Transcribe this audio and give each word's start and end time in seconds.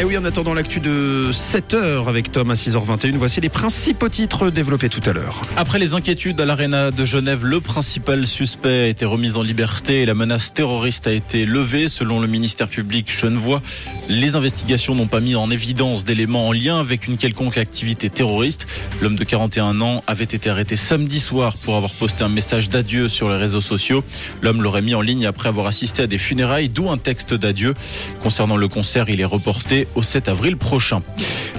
Et 0.00 0.04
oui, 0.04 0.16
en 0.16 0.24
attendant 0.24 0.54
l'actu 0.54 0.80
de 0.80 1.30
7h 1.30 2.08
avec 2.08 2.32
Tom 2.32 2.50
à 2.50 2.54
6h21, 2.54 3.16
voici 3.16 3.42
les 3.42 3.50
principaux 3.50 4.08
titres 4.08 4.48
développés 4.48 4.88
tout 4.88 5.02
à 5.04 5.12
l'heure. 5.12 5.42
Après 5.58 5.78
les 5.78 5.92
inquiétudes 5.92 6.40
à 6.40 6.46
l'aréna 6.46 6.90
de 6.90 7.04
Genève, 7.04 7.44
le 7.44 7.60
principal 7.60 8.26
suspect 8.26 8.84
a 8.84 8.86
été 8.86 9.04
remis 9.04 9.36
en 9.36 9.42
liberté 9.42 10.00
et 10.00 10.06
la 10.06 10.14
menace 10.14 10.54
terroriste 10.54 11.06
a 11.06 11.12
été 11.12 11.44
levée. 11.44 11.88
Selon 11.88 12.18
le 12.18 12.28
ministère 12.28 12.68
public 12.68 13.12
genevois, 13.14 13.60
les 14.08 14.36
investigations 14.36 14.94
n'ont 14.94 15.06
pas 15.06 15.20
mis 15.20 15.34
en 15.34 15.50
évidence 15.50 16.06
d'éléments 16.06 16.48
en 16.48 16.52
lien 16.52 16.80
avec 16.80 17.06
une 17.06 17.18
quelconque 17.18 17.58
activité 17.58 18.08
terroriste. 18.08 18.66
L'homme 19.02 19.16
de 19.16 19.24
41 19.24 19.82
ans 19.82 20.02
avait 20.06 20.24
été 20.24 20.48
arrêté 20.48 20.76
samedi 20.76 21.20
soir 21.20 21.58
pour 21.58 21.76
avoir 21.76 21.90
posté 21.90 22.24
un 22.24 22.30
message 22.30 22.70
d'adieu 22.70 23.06
sur 23.08 23.28
les 23.28 23.36
réseaux 23.36 23.60
sociaux. 23.60 24.02
L'homme 24.40 24.62
l'aurait 24.62 24.80
mis 24.80 24.94
en 24.94 25.02
ligne 25.02 25.26
après 25.26 25.50
avoir 25.50 25.66
assisté 25.66 26.04
à 26.04 26.06
des 26.06 26.16
funérailles, 26.16 26.70
d'où 26.70 26.88
un 26.88 26.96
texte 26.96 27.34
d'adieu. 27.34 27.74
Concernant 28.22 28.56
le 28.56 28.68
concert, 28.68 29.10
il 29.10 29.20
est 29.20 29.26
reporté 29.26 29.88
au 29.94 30.02
7 30.02 30.28
avril 30.28 30.56
prochain. 30.56 31.02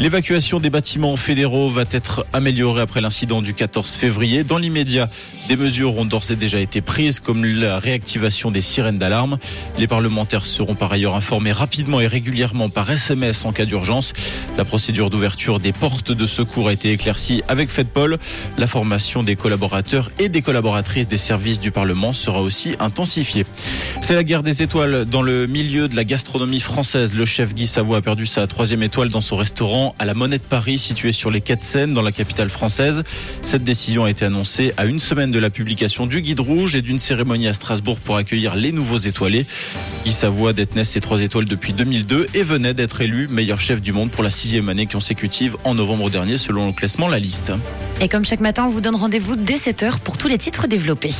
L'évacuation 0.01 0.59
des 0.59 0.71
bâtiments 0.71 1.15
fédéraux 1.15 1.69
va 1.69 1.83
être 1.91 2.25
améliorée 2.33 2.81
après 2.81 3.01
l'incident 3.01 3.43
du 3.43 3.53
14 3.53 3.91
février. 3.91 4.43
Dans 4.43 4.57
l'immédiat, 4.57 5.07
des 5.47 5.55
mesures 5.55 5.95
ont 5.95 6.05
d'ores 6.05 6.31
et 6.31 6.35
déjà 6.35 6.59
été 6.59 6.81
prises, 6.81 7.19
comme 7.19 7.45
la 7.45 7.77
réactivation 7.77 8.49
des 8.49 8.61
sirènes 8.61 8.97
d'alarme. 8.97 9.37
Les 9.77 9.87
parlementaires 9.87 10.47
seront 10.47 10.73
par 10.73 10.91
ailleurs 10.91 11.15
informés 11.15 11.51
rapidement 11.51 11.99
et 12.01 12.07
régulièrement 12.07 12.67
par 12.67 12.89
SMS 12.89 13.45
en 13.45 13.51
cas 13.51 13.65
d'urgence. 13.65 14.13
La 14.57 14.65
procédure 14.65 15.11
d'ouverture 15.11 15.59
des 15.59 15.71
portes 15.71 16.11
de 16.11 16.25
secours 16.25 16.69
a 16.69 16.73
été 16.73 16.91
éclaircie 16.91 17.43
avec 17.47 17.69
FedPol. 17.69 18.17
La 18.57 18.65
formation 18.65 19.21
des 19.21 19.35
collaborateurs 19.35 20.09
et 20.17 20.29
des 20.29 20.41
collaboratrices 20.41 21.09
des 21.09 21.17
services 21.17 21.59
du 21.59 21.69
Parlement 21.69 22.13
sera 22.13 22.41
aussi 22.41 22.75
intensifiée. 22.79 23.45
C'est 24.01 24.15
la 24.15 24.23
guerre 24.23 24.41
des 24.41 24.63
étoiles 24.63 25.05
dans 25.05 25.21
le 25.21 25.45
milieu 25.45 25.87
de 25.87 25.95
la 25.95 26.05
gastronomie 26.05 26.59
française. 26.59 27.13
Le 27.13 27.25
chef 27.25 27.53
Guy 27.53 27.67
Savoie 27.67 27.97
a 27.97 28.01
perdu 28.01 28.25
sa 28.25 28.47
troisième 28.47 28.81
étoile 28.81 29.09
dans 29.09 29.21
son 29.21 29.37
restaurant 29.37 29.90
à 29.99 30.05
la 30.05 30.13
Monnaie 30.13 30.37
de 30.37 30.43
Paris, 30.43 30.77
situé 30.77 31.11
sur 31.11 31.31
les 31.31 31.41
quais 31.41 31.55
de 31.55 31.61
Seine, 31.61 31.93
dans 31.93 32.01
la 32.01 32.11
capitale 32.11 32.49
française. 32.49 33.03
Cette 33.41 33.63
décision 33.63 34.05
a 34.05 34.09
été 34.09 34.25
annoncée 34.25 34.73
à 34.77 34.85
une 34.85 34.99
semaine 34.99 35.31
de 35.31 35.39
la 35.39 35.49
publication 35.49 36.05
du 36.05 36.21
guide 36.21 36.39
rouge 36.39 36.75
et 36.75 36.81
d'une 36.81 36.99
cérémonie 36.99 37.47
à 37.47 37.53
Strasbourg 37.53 37.97
pour 37.99 38.17
accueillir 38.17 38.55
les 38.55 38.71
nouveaux 38.71 38.97
étoilés. 38.97 39.45
Guy 40.05 40.11
Savoie 40.11 40.53
détenait 40.53 40.83
ses 40.83 41.01
trois 41.01 41.21
étoiles 41.21 41.45
depuis 41.45 41.73
2002 41.73 42.27
et 42.33 42.43
venait 42.43 42.73
d'être 42.73 43.01
élu 43.01 43.27
meilleur 43.27 43.59
chef 43.59 43.81
du 43.81 43.93
monde 43.93 44.11
pour 44.11 44.23
la 44.23 44.31
sixième 44.31 44.69
année 44.69 44.85
consécutive 44.85 45.57
en 45.63 45.75
novembre 45.75 46.09
dernier, 46.09 46.37
selon 46.37 46.67
le 46.67 46.73
classement 46.73 47.07
La 47.07 47.19
Liste. 47.19 47.51
Et 47.99 48.09
comme 48.09 48.25
chaque 48.25 48.39
matin, 48.39 48.65
on 48.65 48.69
vous 48.69 48.81
donne 48.81 48.95
rendez-vous 48.95 49.35
dès 49.35 49.57
7h 49.57 49.99
pour 49.99 50.17
tous 50.17 50.27
les 50.27 50.37
titres 50.37 50.67
développés. 50.67 51.13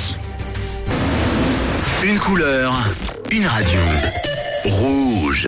Une 2.04 2.18
couleur, 2.18 2.74
une 3.32 3.46
radio. 3.46 3.80
Rouge. 4.66 5.32